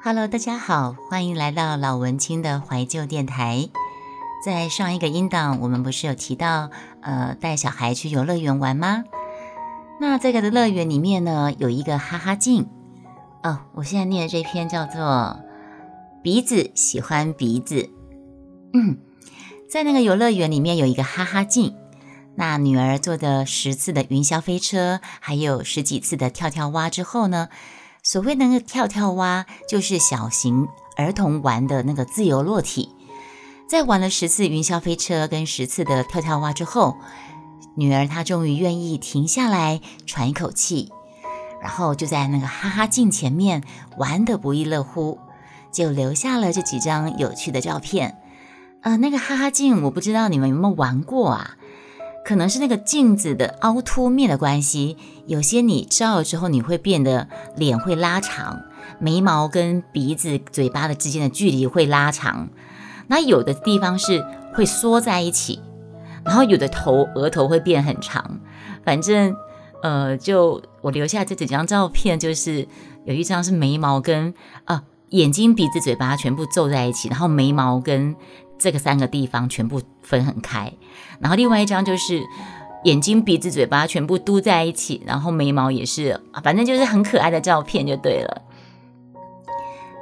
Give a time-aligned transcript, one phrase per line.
[0.00, 3.68] Hello，大家好，欢迎来到老文青的怀旧电台。
[4.44, 9.02] 在上一个音档，我们不是有提到，呃，带小孩去游乐园玩吗？
[10.00, 12.68] 那这个的乐园里面呢，有一个哈哈镜。
[13.42, 15.40] 哦，我现在念的这篇叫做
[16.22, 17.90] “鼻子喜欢鼻子”。
[18.72, 18.98] 嗯，
[19.68, 21.74] 在那个游乐园里面有一个哈哈镜，
[22.36, 27.48] 那女儿坐的十次的云霄飞车，还有十几次的跳跳蛙之后呢？
[28.10, 32.88] 所谓那个跳跳蛙，就是小型儿童玩的那个自由落体。
[33.68, 36.96] 在玩了十次云霄飞车跟十次的跳跳蛙之后，
[37.74, 40.90] 女儿她终于愿意停下来喘一口气，
[41.60, 43.62] 然后就在那个哈哈镜前面
[43.98, 45.18] 玩得不亦乐乎，
[45.70, 48.16] 就留下了这几张有趣的照片。
[48.80, 51.57] 呃，那个哈哈镜，我不知道你们有没有玩过啊？
[52.28, 58.64] 可能是那个镜子的凹凸面的关系，有些你照了之后，你会变得脸会拉长，
[58.98, 62.50] 眉毛跟鼻子、嘴巴的之间的距离会拉长。
[63.06, 64.22] 那有的地方是
[64.52, 65.62] 会缩在一起，
[66.22, 68.38] 然后有的头额头会变很长。
[68.84, 69.34] 反正，
[69.82, 72.68] 呃，就我留下这几张照片，就是
[73.06, 74.34] 有一张是眉毛跟
[74.66, 78.16] 啊眼睛、鼻子、嘴巴全部皱在一起，然后眉毛跟。
[78.60, 80.72] 这个三个地方全部分很开，
[81.20, 82.20] 然后另外一张就是
[82.82, 88.42] 眼睛、鼻子、嘴巴全部嘟在一起，然后眉毛也是，反正就是很可爱的照片就对了。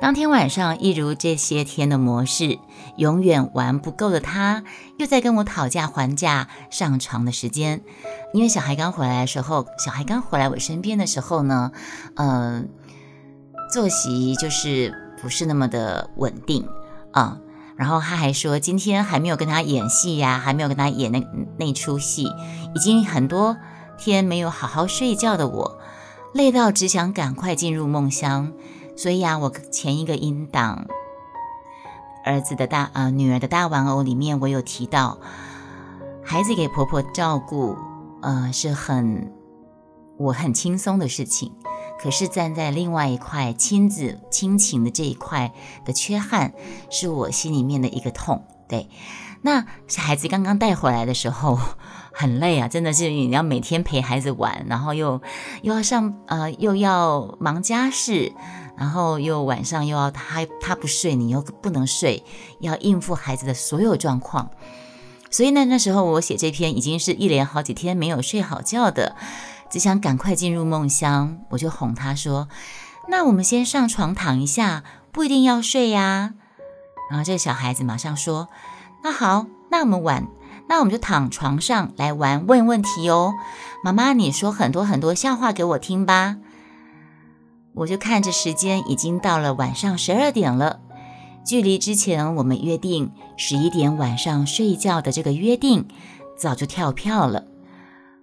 [0.00, 2.58] 当天晚上，一如这些天的模式，
[2.96, 4.64] 永远玩不够的他，
[4.96, 7.82] 又在跟我讨价还价上床的时间。
[8.32, 11.72] 因为小孩刚回来的时候，小孩刚回来我身边的时候呢，
[12.14, 12.70] 嗯，
[13.70, 16.66] 作息就是不是那么的稳定
[17.12, 17.38] 啊。
[17.76, 21.22] 然后他还说，今天还没有跟他演戏呀，还没有跟他演那
[21.58, 22.24] 那出戏，
[22.74, 23.58] 已经很多
[23.98, 25.78] 天没有好好睡觉的我，
[26.32, 28.52] 累到只想赶快进入梦乡。
[28.96, 30.86] 所以啊，我前一个音档
[32.24, 35.18] 儿子的大呃女儿的大玩偶里面，我有提到，
[36.24, 37.76] 孩子给婆婆照顾，
[38.22, 39.30] 呃是很
[40.16, 41.52] 我很轻松的事情。
[42.06, 45.52] 可是站在另外一块亲子亲情的这一块
[45.84, 46.52] 的缺憾，
[46.88, 48.44] 是我心里面的一个痛。
[48.68, 48.88] 对，
[49.42, 51.58] 那孩子刚刚带回来的时候
[52.12, 55.20] 很累啊，真的是你要每天陪孩子玩，然后又
[55.62, 58.32] 又要上呃又要忙家事，
[58.78, 62.22] 然后又晚上又要他他不睡，你又不能睡，
[62.60, 64.48] 要应付孩子的所有状况。
[65.28, 69.16] 所以呢，那时候我写这篇已经是一连好几天没有睡好觉的。
[69.68, 72.48] 只想赶快进入梦乡，我就哄他说
[73.08, 76.34] ：“那我们先上床躺一下，不一定要睡呀。”
[77.10, 78.48] 然后这个小孩子马上说
[79.02, 80.26] ：“那好，那我们玩，
[80.68, 83.34] 那我们就躺床上来玩问问题哦。
[83.84, 86.36] 妈妈，你说很多很多笑话给我听吧。”
[87.74, 90.80] 我就看着时间，已经到了晚上十二点了，
[91.44, 95.86] 距离之前我们约定十一点晚上睡觉的这个约定
[96.38, 97.44] 早就跳票了。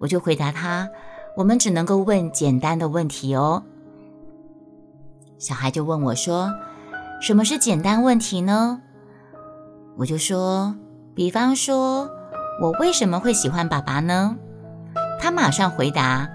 [0.00, 0.90] 我就回答他。
[1.38, 3.62] 我们只能够问简单的问题哦。
[5.38, 6.52] 小孩就问我说
[7.22, 8.82] ：“什么是简单问题呢？”
[9.96, 10.74] 我就说
[11.14, 12.10] ：“比方说，
[12.60, 14.34] 我为什么会喜欢爸爸呢？”
[15.22, 16.28] 他马上回答：“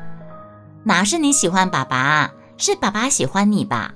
[0.86, 3.96] 哪是你喜欢爸爸，是爸爸喜欢你吧？”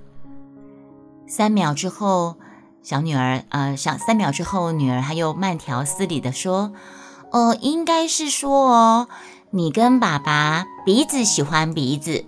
[1.26, 2.36] 三秒之后，
[2.84, 6.74] 小女儿呃，小三秒之后，女儿她又慢条斯理的说
[7.32, 9.08] ：“哦，应该是说哦。”
[9.50, 12.26] 你跟爸爸鼻子喜欢鼻子。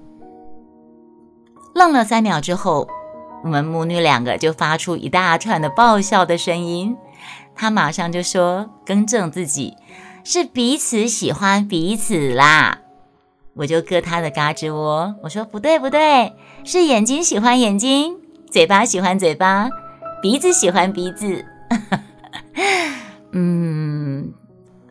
[1.75, 2.88] 愣了三秒之后，
[3.44, 6.96] 我们母女两个就发出一大串的爆笑的声音。
[7.56, 9.75] 他马上就说更正自己，
[10.24, 12.80] 是彼此喜欢彼此啦。
[13.53, 18.16] 我就割他的嘎吱窝，我说不对不对，是眼睛喜欢眼睛，
[18.50, 19.69] 嘴巴喜欢嘴巴，
[20.22, 21.46] 鼻子喜欢鼻子。
[23.34, 24.34] 嗯，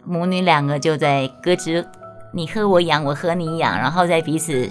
[0.04, 1.86] 母女两个就在咯吱。
[2.32, 4.68] 你喝我养，我喝你养，然后在彼此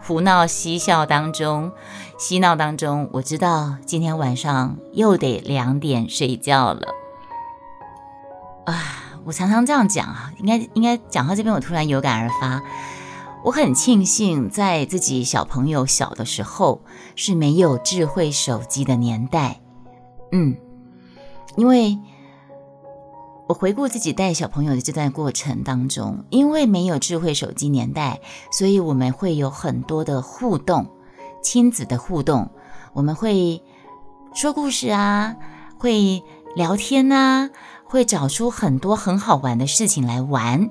[0.00, 1.72] 胡闹嬉笑当中，
[2.18, 6.88] 嬉闹当中，我知道今天晚上又得两点睡觉了。
[8.66, 8.74] 啊，
[9.24, 12.62] 我常常这样讲啊，应该应该讲到这边，我突然有感而发，
[13.44, 16.82] 我很庆幸在自己小朋友小的时候
[17.16, 19.60] 是没有智慧手机的年代，
[20.30, 20.56] 嗯，
[21.56, 21.98] 因为。
[23.54, 28.20] 回顾自己带小朋友的这段过程当中，因为没有智慧手机年代，
[28.50, 30.86] 所以我们会有很多的互动，
[31.42, 32.50] 亲子的互动，
[32.92, 33.62] 我们会
[34.34, 35.36] 说故事啊，
[35.78, 36.22] 会
[36.54, 37.50] 聊天啊，
[37.84, 40.70] 会找出很多很好玩的事情来玩，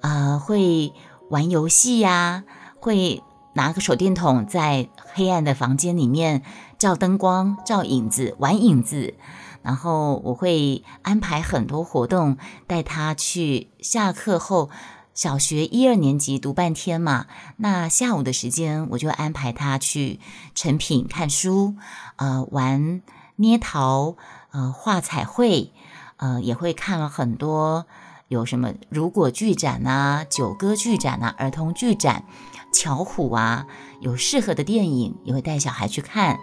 [0.00, 0.92] 啊，会
[1.28, 2.44] 玩游戏呀，
[2.80, 3.22] 会
[3.52, 6.42] 拿个手电筒在黑暗的房间里面
[6.78, 9.14] 照灯光、照影子、玩影子。
[9.62, 14.70] 然后我会安排很多活动，带他去下课后，
[15.12, 17.26] 小学一二年级读半天嘛。
[17.58, 20.18] 那下午的时间，我就安排他去
[20.54, 21.74] 成品看书，
[22.16, 23.02] 呃，玩
[23.36, 24.16] 捏陶，
[24.52, 25.72] 呃，画彩绘，
[26.16, 27.86] 呃，也会看了很多
[28.28, 32.24] 有什么如果剧展啊、九歌剧展啊、儿童剧展、
[32.72, 33.66] 巧虎啊，
[34.00, 36.38] 有适合的电影也会带小孩去看。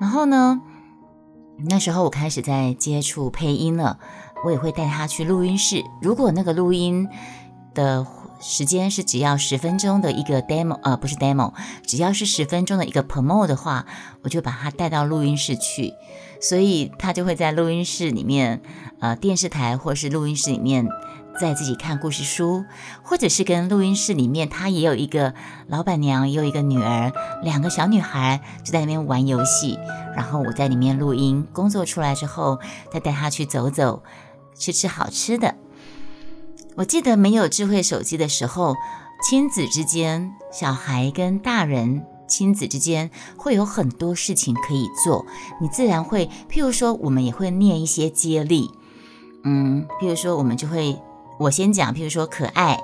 [0.00, 0.60] 然后呢？
[1.58, 3.98] 那时候我开始在接触配音了，
[4.44, 5.82] 我也会带他去录音室。
[6.02, 7.08] 如果那个录音
[7.74, 8.06] 的
[8.40, 11.54] 时间是只要十分钟的一个 demo，呃，不是 demo，
[11.86, 13.86] 只要是十分钟的一个 promo 的话，
[14.22, 15.94] 我就把他带到录音室去。
[16.38, 18.60] 所以他就会在录音室里面，
[19.00, 20.86] 呃，电视台或是录音室里面。
[21.38, 22.64] 在自己看故事书，
[23.02, 25.34] 或者是跟录音室里面，他也有一个
[25.68, 27.12] 老板娘，也有一个女儿，
[27.42, 29.78] 两个小女孩就在那边玩游戏。
[30.16, 32.58] 然后我在里面录音，工作出来之后，
[32.90, 34.02] 再带他去走走，
[34.54, 35.54] 吃吃好吃的。
[36.76, 38.74] 我记得没有智慧手机的时候，
[39.28, 45.26] 亲子之间，小孩跟大人亲子之间会有很多事情可以做。
[45.60, 48.70] 你自然会，譬如说，我们也会念一些接力，
[49.44, 50.98] 嗯，譬如说，我们就会。
[51.38, 52.80] 我先讲，譬如说可爱，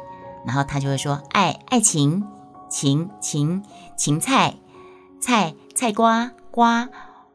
[0.47, 2.25] 然后他就会说爱爱情，
[2.71, 3.63] 芹芹
[3.97, 4.55] 芹菜
[5.21, 6.89] 菜菜瓜瓜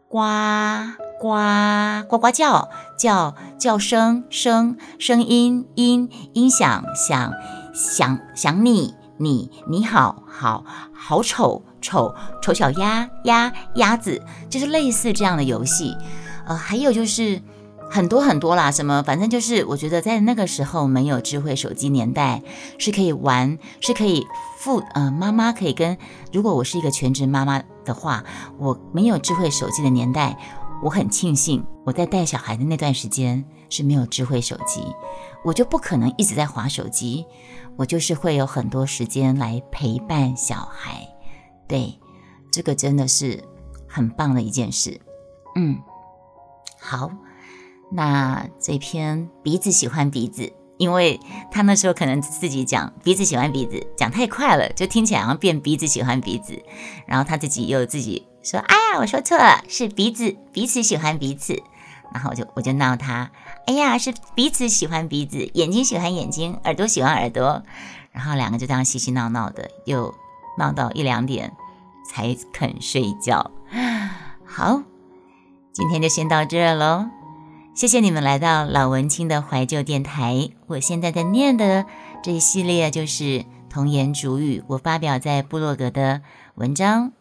[0.07, 7.33] 瓜瓜呱呱叫叫叫声声声音音音响响
[7.73, 10.63] 想想你你你好好
[10.93, 15.95] 好丑丑丑小鸭鸭鸭子，就是类似这样的游戏，
[16.45, 17.41] 呃，还有就是。
[17.89, 22.43] 很多很多啦，什么反正就是，我觉得在那个时候没有智慧手机年代，
[22.77, 24.25] 是可以玩，是可以
[24.59, 25.97] 父呃妈妈可以跟，
[26.31, 28.23] 如果我是一个全职妈妈的话，
[28.57, 30.37] 我没有智慧手机的年代，
[30.83, 34.83] 我很庆幸我在带小孩的那段时间是没有智慧手机，
[35.45, 37.25] 我就不可能一直在划手机，
[37.77, 41.07] 我就是会有很多时间来陪伴小孩，
[41.67, 41.97] 对，
[42.51, 43.41] 这个真的是
[43.87, 44.99] 很棒的一件事，
[45.55, 45.79] 嗯，
[46.79, 47.09] 好。
[47.89, 51.19] 那这篇鼻子喜欢鼻子，因为
[51.51, 56.61] 他那时候可能自己讲鼻子喜欢鼻子，讲太快了，就听起来好像变鼻子喜欢鼻子。
[57.05, 61.61] 然后他自己又自己说：“哎呀，我说错了，是鼻子彼此喜欢彼此。”
[62.13, 63.31] 然后我就我就闹他
[63.67, 67.63] ：“哎呀，是彼此喜欢鼻子，眼睛喜欢眼睛，耳朵喜欢耳朵。”
[68.11, 70.13] 然后两个就这样嬉嬉闹闹的，又
[70.57, 71.53] 闹到一两点
[72.09, 73.51] 才肯睡觉。
[74.43, 74.81] 好，
[75.71, 77.16] 今天就先到这喽。
[77.77, 80.49] 谢谢你们来到老文青的怀旧电台。
[80.65, 81.85] 我现在在念的
[82.23, 86.23] 这一系列就是童言主语，我发表在部落格的
[86.55, 87.11] 文章，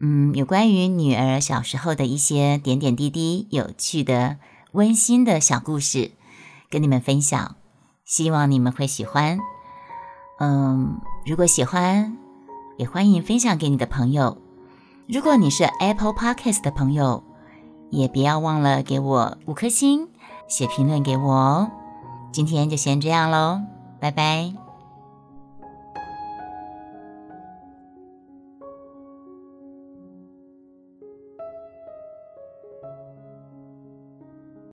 [0.00, 4.38] 嗯，有关于女儿小时候的一些点点滴滴、有趣的、
[4.72, 6.12] 温馨的小故事，
[6.70, 7.56] 跟你们分享，
[8.06, 9.38] 希望你们会喜欢。
[10.40, 12.16] 嗯，如果喜欢，
[12.78, 14.38] 也欢迎分享给你的朋友。
[15.06, 17.22] 如果你是 Apple Podcast 的朋友。
[17.94, 20.08] 也不要忘了给我五颗星，
[20.48, 21.70] 写评论给我哦。
[22.32, 23.60] 今天就先这样喽，
[24.00, 24.63] 拜拜。